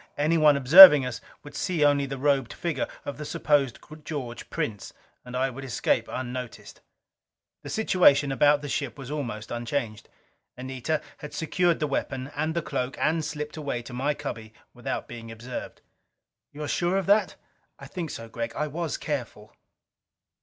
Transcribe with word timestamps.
Anyone 0.17 0.57
observing 0.57 1.05
us 1.05 1.21
would 1.43 1.53
see 1.53 1.85
only 1.85 2.07
the 2.07 2.17
robed 2.17 2.53
figure 2.53 2.87
of 3.05 3.19
the 3.19 3.23
supposed 3.23 3.77
George 4.03 4.49
Prince, 4.49 4.93
and 5.23 5.37
I 5.37 5.51
would 5.51 5.63
escape 5.63 6.07
unnoticed. 6.09 6.81
The 7.61 7.69
situation 7.69 8.31
about 8.31 8.63
the 8.63 8.67
ship 8.67 8.97
was 8.97 9.11
almost 9.11 9.51
unchanged. 9.51 10.09
Anita 10.57 11.03
had 11.19 11.35
secured 11.35 11.79
the 11.79 11.85
weapon 11.85 12.31
and 12.35 12.55
the 12.55 12.63
cloak 12.63 12.97
and 12.99 13.23
slipped 13.23 13.57
away 13.57 13.83
to 13.83 13.93
my 13.93 14.15
cubby 14.15 14.55
without 14.73 15.07
being 15.07 15.29
observed. 15.31 15.81
"You're 16.51 16.67
sure 16.67 16.97
of 16.97 17.05
that?" 17.05 17.35
"I 17.77 17.85
think 17.85 18.09
so, 18.09 18.27
Gregg. 18.27 18.53
I 18.55 18.65
was 18.65 18.97
careful." 18.97 19.53